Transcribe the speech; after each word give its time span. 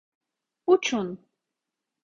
Uçun! 0.67 1.07